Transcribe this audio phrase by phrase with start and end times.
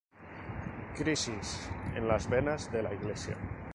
[0.95, 3.37] Crisis en las venas de la Iglesia.